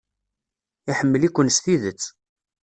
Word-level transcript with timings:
Iḥemmel-iken 0.91 1.47
s 1.55 1.57
tidet. 1.63 2.03